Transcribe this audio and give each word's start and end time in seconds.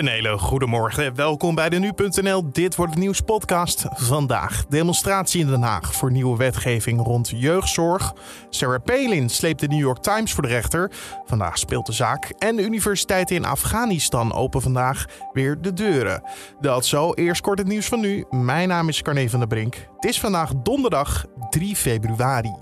Een 0.00 0.08
hele 0.08 0.38
goede. 0.38 1.12
Welkom 1.14 1.54
bij 1.54 1.68
de 1.68 1.78
Nu.nl 1.78 2.52
Dit 2.52 2.76
wordt 2.76 2.92
het 2.92 3.00
nieuws 3.00 3.20
podcast. 3.20 3.84
Vandaag 3.90 4.66
demonstratie 4.66 5.40
in 5.40 5.46
Den 5.46 5.62
Haag 5.62 5.94
voor 5.94 6.10
nieuwe 6.10 6.36
wetgeving 6.36 7.02
rond 7.02 7.32
jeugdzorg. 7.34 8.14
Sarah 8.50 8.82
Palin 8.84 9.28
sleept 9.28 9.60
de 9.60 9.66
New 9.66 9.78
York 9.78 9.98
Times 9.98 10.32
voor 10.32 10.42
de 10.42 10.48
rechter. 10.48 10.90
Vandaag 11.24 11.58
speelt 11.58 11.86
de 11.86 11.92
zaak. 11.92 12.32
En 12.38 12.56
de 12.56 12.62
universiteiten 12.62 13.36
in 13.36 13.44
Afghanistan 13.44 14.32
open 14.32 14.62
vandaag 14.62 15.04
weer 15.32 15.60
de 15.60 15.72
deuren. 15.72 16.22
Dat 16.60 16.86
zo. 16.86 17.12
Eerst 17.12 17.40
kort 17.40 17.58
het 17.58 17.68
nieuws 17.68 17.86
van 17.86 18.00
nu. 18.00 18.24
Mijn 18.30 18.68
naam 18.68 18.88
is 18.88 19.02
Carne 19.02 19.30
van 19.30 19.38
der 19.38 19.48
Brink. 19.48 19.74
Het 19.94 20.10
is 20.10 20.20
vandaag 20.20 20.52
donderdag 20.62 21.24
3 21.50 21.76
februari. 21.76 22.52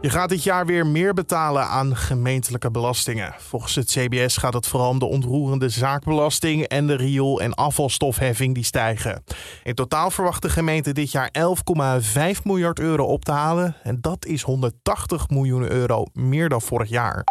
Je 0.00 0.10
gaat 0.10 0.28
dit 0.28 0.42
jaar 0.42 0.66
weer 0.66 0.86
meer 0.86 1.14
betalen 1.14 1.66
aan 1.66 1.96
gemeentelijke 1.96 2.70
belastingen. 2.70 3.34
Volgens 3.38 3.74
het 3.74 3.86
CBS 3.88 4.36
gaat 4.36 4.52
het 4.52 4.66
vooral 4.66 4.88
om 4.88 4.98
de 4.98 5.04
ontroerende 5.04 5.68
zaakbelasting 5.68 6.62
en 6.62 6.86
de 6.86 6.94
riool- 6.94 7.40
en 7.40 7.54
afvalstofheffing 7.54 8.54
die 8.54 8.64
stijgen. 8.64 9.24
In 9.62 9.74
totaal 9.74 10.10
verwacht 10.10 10.42
de 10.42 10.48
gemeente 10.48 10.92
dit 10.92 11.10
jaar 11.10 11.30
11,5 11.32 12.42
miljard 12.44 12.78
euro 12.78 13.04
op 13.04 13.24
te 13.24 13.32
halen. 13.32 13.76
En 13.82 14.00
dat 14.00 14.26
is 14.26 14.42
180 14.42 15.28
miljoen 15.28 15.70
euro 15.70 16.04
meer 16.12 16.48
dan 16.48 16.62
vorig 16.62 16.88
jaar. 16.88 17.24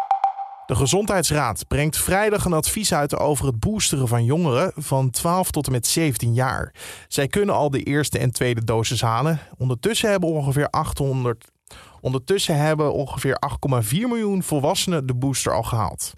De 0.66 0.74
Gezondheidsraad 0.74 1.68
brengt 1.68 1.96
vrijdag 1.96 2.44
een 2.44 2.52
advies 2.52 2.94
uit 2.94 3.16
over 3.16 3.46
het 3.46 3.60
boosteren 3.60 4.08
van 4.08 4.24
jongeren 4.24 4.72
van 4.76 5.10
12 5.10 5.50
tot 5.50 5.66
en 5.66 5.72
met 5.72 5.86
17 5.86 6.34
jaar. 6.34 6.74
Zij 7.08 7.26
kunnen 7.26 7.54
al 7.54 7.70
de 7.70 7.82
eerste 7.82 8.18
en 8.18 8.30
tweede 8.30 8.64
dosis 8.64 9.00
halen. 9.00 9.40
Ondertussen 9.58 10.10
hebben 10.10 10.28
ongeveer 10.28 10.68
800 10.70 11.50
Ondertussen 12.00 12.56
hebben 12.56 12.92
ongeveer 12.92 13.38
8,4 13.82 13.90
miljoen 13.90 14.42
volwassenen 14.42 15.06
de 15.06 15.14
booster 15.14 15.52
al 15.52 15.62
gehaald. 15.62 16.12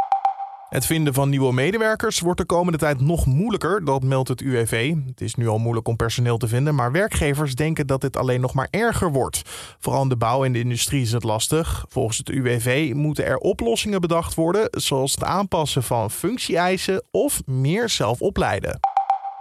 Het 0.70 0.86
vinden 0.86 1.14
van 1.14 1.28
nieuwe 1.28 1.52
medewerkers 1.52 2.20
wordt 2.20 2.40
de 2.40 2.46
komende 2.46 2.78
tijd 2.78 3.00
nog 3.00 3.26
moeilijker, 3.26 3.84
dat 3.84 4.02
meldt 4.02 4.28
het 4.28 4.40
UWV. 4.40 4.94
Het 5.06 5.20
is 5.20 5.34
nu 5.34 5.48
al 5.48 5.58
moeilijk 5.58 5.88
om 5.88 5.96
personeel 5.96 6.36
te 6.36 6.48
vinden, 6.48 6.74
maar 6.74 6.92
werkgevers 6.92 7.54
denken 7.54 7.86
dat 7.86 8.00
dit 8.00 8.16
alleen 8.16 8.40
nog 8.40 8.54
maar 8.54 8.68
erger 8.70 9.12
wordt. 9.12 9.42
Vooral 9.78 10.02
in 10.02 10.08
de 10.08 10.16
bouw 10.16 10.44
en 10.44 10.52
de 10.52 10.58
industrie 10.58 11.02
is 11.02 11.12
het 11.12 11.22
lastig. 11.22 11.84
Volgens 11.88 12.18
het 12.18 12.28
UWV 12.28 12.92
moeten 12.94 13.26
er 13.26 13.36
oplossingen 13.36 14.00
bedacht 14.00 14.34
worden, 14.34 14.68
zoals 14.70 15.12
het 15.12 15.24
aanpassen 15.24 15.82
van 15.82 16.10
functie-eisen 16.10 17.02
of 17.10 17.46
meer 17.46 17.88
zelf 17.88 18.20
opleiden. 18.20 18.80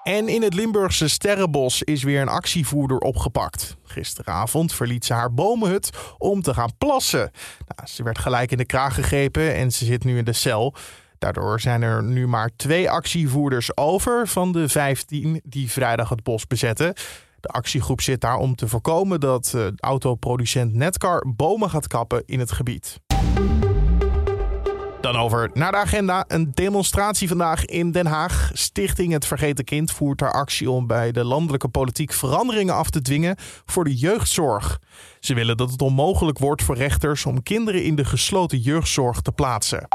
En 0.04 0.28
in 0.28 0.42
het 0.42 0.54
Limburgse 0.54 1.08
Sterrenbos 1.08 1.84
is 1.84 2.04
weer 2.04 2.22
een 2.22 2.28
actievoerder 2.28 2.98
opgepakt. 2.98 3.78
Gisteravond 3.84 4.74
verliet 4.74 5.06
ze 5.06 5.14
haar 5.14 5.34
bomenhut 5.34 5.90
om 6.18 6.42
te 6.42 6.54
gaan 6.54 6.78
plassen. 6.78 7.32
Nou, 7.76 7.88
ze 7.88 8.04
werd 8.04 8.18
gelijk 8.18 8.52
in 8.52 8.58
de 8.58 8.66
kraag 8.66 8.96
gegrepen 8.96 9.56
en 9.56 9.72
ze 9.72 9.86
zit 9.86 10.04
nu 10.04 10.18
in 10.18 10.26
de 10.26 10.34
cel. 10.34 10.76
Daardoor 11.18 11.60
zijn 11.60 11.82
er 11.82 12.04
nu 12.04 12.28
maar 12.28 12.50
twee 12.56 12.90
actievoerders 12.90 13.78
over 13.78 14.28
van 14.28 14.52
de 14.52 14.70
15 14.70 15.42
die 15.44 15.72
vrijdag 15.72 16.10
het 16.10 16.24
bos 16.24 16.48
bezetten. 16.48 16.94
De 17.40 17.48
actiegroep 17.48 18.02
zit 18.02 18.22
daar 18.22 18.38
om 18.38 18.56
te 18.56 18.68
voorkomen 18.68 19.20
dat 19.20 19.54
uh, 19.56 19.68
autoproducent 19.78 20.74
Netcar 20.74 21.26
bomen 21.36 21.70
gaat 21.70 21.88
kappen 21.88 22.24
in 22.26 22.40
het 22.40 22.52
gebied. 22.52 23.00
Dan 25.02 25.16
over 25.16 25.50
naar 25.54 25.72
de 25.72 25.78
agenda. 25.78 26.26
Een 26.28 26.52
demonstratie 26.54 27.28
vandaag 27.28 27.66
in 27.66 27.92
Den 27.92 28.06
Haag. 28.06 28.52
Stichting 28.54 29.12
Het 29.12 29.26
Vergeten 29.26 29.66
Kind 29.66 29.92
voert 29.92 30.20
haar 30.20 30.32
actie 30.32 30.70
om 30.70 30.88
bij 30.88 31.12
de 31.12 31.24
landelijke 31.24 31.68
politiek 31.68 32.14
veranderingen 32.14 32.76
af 32.76 32.90
te 32.90 33.02
dwingen 33.02 33.36
voor 33.66 33.84
de 33.84 33.96
jeugdzorg. 33.96 34.80
Ze 35.20 35.34
willen 35.34 35.58
dat 35.58 35.72
het 35.72 35.82
onmogelijk 35.82 36.38
wordt 36.38 36.64
voor 36.64 36.76
rechters 36.76 37.26
om 37.26 37.44
kinderen 37.44 37.84
in 37.84 37.96
de 37.96 38.06
gesloten 38.06 38.58
jeugdzorg 38.58 39.22
te 39.22 39.32
plaatsen. 39.32 39.88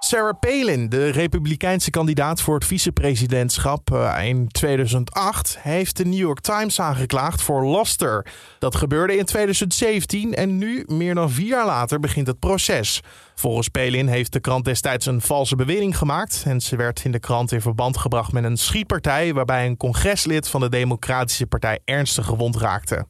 Sarah 0.00 0.38
Palin, 0.40 0.88
de 0.88 1.08
republikeinse 1.08 1.90
kandidaat 1.90 2.40
voor 2.40 2.54
het 2.54 2.64
vicepresidentschap 2.64 3.92
eh, 3.92 4.26
in 4.26 4.48
2008, 4.48 5.58
heeft 5.60 5.96
de 5.96 6.04
New 6.04 6.18
York 6.18 6.40
Times 6.40 6.80
aangeklaagd 6.80 7.42
voor 7.42 7.64
laster. 7.64 8.26
Dat 8.58 8.76
gebeurde 8.76 9.16
in 9.16 9.24
2017 9.24 10.34
en 10.34 10.58
nu, 10.58 10.84
meer 10.86 11.14
dan 11.14 11.30
vier 11.30 11.46
jaar 11.46 11.66
later, 11.66 12.00
begint 12.00 12.26
het 12.26 12.38
proces. 12.38 13.00
Volgens 13.34 13.68
Palin 13.68 14.08
heeft 14.08 14.32
de 14.32 14.40
krant 14.40 14.64
destijds 14.64 15.06
een 15.06 15.20
valse 15.20 15.56
bewering 15.56 15.98
gemaakt 15.98 16.42
en 16.46 16.60
ze 16.60 16.76
werd 16.76 17.04
in 17.04 17.12
de 17.12 17.20
krant 17.20 17.52
in 17.52 17.60
verband 17.60 17.96
gebracht 17.96 18.32
met 18.32 18.44
een 18.44 18.56
schietpartij 18.56 19.34
waarbij 19.34 19.66
een 19.66 19.76
congreslid 19.76 20.48
van 20.48 20.60
de 20.60 20.68
Democratische 20.68 21.46
Partij 21.46 21.78
ernstig 21.84 22.26
gewond 22.26 22.56
raakte. 22.56 23.06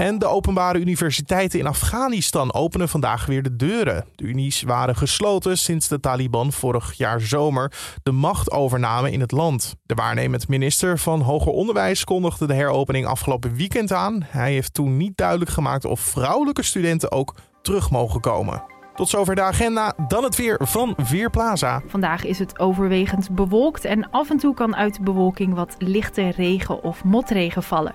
En 0.00 0.18
de 0.18 0.26
openbare 0.26 0.78
universiteiten 0.78 1.58
in 1.58 1.66
Afghanistan 1.66 2.54
openen 2.54 2.88
vandaag 2.88 3.26
weer 3.26 3.42
de 3.42 3.56
deuren. 3.56 4.04
De 4.14 4.24
unies 4.24 4.62
waren 4.62 4.96
gesloten 4.96 5.58
sinds 5.58 5.88
de 5.88 6.00
Taliban 6.00 6.52
vorig 6.52 6.92
jaar 6.92 7.20
zomer 7.20 7.72
de 8.02 8.12
macht 8.12 8.50
overnamen 8.50 9.12
in 9.12 9.20
het 9.20 9.30
land. 9.30 9.74
De 9.82 9.94
waarnemend 9.94 10.48
minister 10.48 10.98
van 10.98 11.20
Hoger 11.20 11.52
Onderwijs 11.52 12.04
kondigde 12.04 12.46
de 12.46 12.54
heropening 12.54 13.06
afgelopen 13.06 13.54
weekend 13.54 13.92
aan. 13.92 14.24
Hij 14.26 14.52
heeft 14.52 14.74
toen 14.74 14.96
niet 14.96 15.16
duidelijk 15.16 15.50
gemaakt 15.50 15.84
of 15.84 16.00
vrouwelijke 16.00 16.62
studenten 16.62 17.12
ook 17.12 17.34
terug 17.62 17.90
mogen 17.90 18.20
komen. 18.20 18.62
Tot 18.94 19.08
zover 19.08 19.34
de 19.34 19.42
agenda. 19.42 19.94
Dan 20.08 20.24
het 20.24 20.36
weer 20.36 20.58
van 20.62 20.96
Weerplaza. 21.10 21.82
Vandaag 21.86 22.24
is 22.24 22.38
het 22.38 22.58
overwegend 22.58 23.30
bewolkt 23.30 23.84
en 23.84 24.10
af 24.10 24.30
en 24.30 24.36
toe 24.36 24.54
kan 24.54 24.76
uit 24.76 24.94
de 24.94 25.02
bewolking 25.02 25.54
wat 25.54 25.74
lichte 25.78 26.28
regen 26.28 26.82
of 26.82 27.04
motregen 27.04 27.62
vallen. 27.62 27.94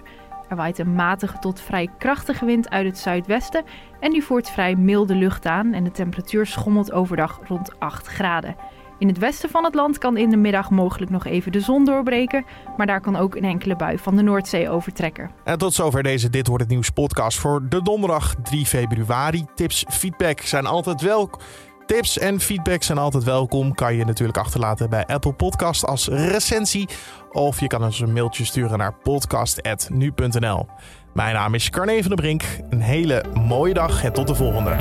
Er 0.50 0.56
waait 0.56 0.80
een 0.80 0.96
matige 0.96 1.40
tot 1.40 1.62
vrij 1.62 1.90
krachtige 1.98 2.46
wind 2.46 2.70
uit 2.70 2.86
het 2.86 2.98
zuidwesten 2.98 3.64
en 4.00 4.12
die 4.12 4.24
voert 4.24 4.50
vrij 4.50 4.76
milde 4.76 5.16
lucht 5.16 5.46
aan 5.46 5.74
en 5.74 5.84
de 5.84 5.92
temperatuur 5.92 6.46
schommelt 6.46 6.92
overdag 6.92 7.40
rond 7.48 7.80
8 7.80 8.08
graden. 8.08 8.56
In 9.00 9.08
het 9.08 9.18
westen 9.18 9.50
van 9.50 9.64
het 9.64 9.76
land 9.76 9.98
kan 9.98 10.18
in 10.18 10.30
de 10.30 10.38
middag 10.38 10.70
mogelijk 10.70 11.12
nog 11.12 11.26
even 11.26 11.52
de 11.52 11.60
zon 11.60 11.86
doorbreken, 11.86 12.46
maar 12.78 12.86
daar 12.86 13.02
kan 13.02 13.16
ook 13.16 13.36
een 13.36 13.44
enkele 13.44 13.76
bui 13.76 13.98
van 13.98 14.16
de 14.16 14.22
Noordzee 14.22 14.70
overtrekken. 14.70 15.32
En 15.44 15.58
tot 15.58 15.74
zover 15.74 16.04
deze 16.04 16.30
Dit 16.30 16.48
wordt 16.48 16.64
het 16.64 16.72
nieuws 16.72 16.90
podcast 16.90 17.40
voor 17.40 17.70
de 17.70 17.82
donderdag 17.82 18.36
3 18.44 18.66
februari. 18.66 19.46
Tips, 19.56 19.86
feedback 19.90 20.42
zijn 20.42 20.66
altijd 20.66 21.02
welkom. 21.02 21.40
Tips 21.86 22.18
en 22.18 22.40
feedback 22.40 22.84
zijn 22.84 22.98
altijd 22.98 23.24
welkom. 23.24 23.76
Kan 23.76 23.96
je 23.96 24.06
natuurlijk 24.06 24.38
achterlaten 24.38 24.90
bij 24.90 25.06
Apple 25.06 25.34
Podcast 25.34 25.86
als 25.86 26.08
recensie. 26.08 26.90
Of 27.32 27.60
je 27.60 27.68
kan 27.68 27.84
ons 27.84 28.00
een 28.00 28.14
mailtje 28.14 28.46
sturen 28.46 28.78
naar 28.78 28.94
podcast.nu.nl. 28.94 30.68
Mijn 31.14 31.34
naam 31.34 31.54
is 31.54 31.70
Carne 31.70 31.98
van 32.00 32.08
der 32.08 32.16
Brink. 32.16 32.44
Een 32.70 32.82
hele 32.82 33.24
mooie 33.34 33.74
dag 33.74 34.04
en 34.04 34.14
tot 34.14 34.28
de 34.28 34.36
volgende. 34.36 34.76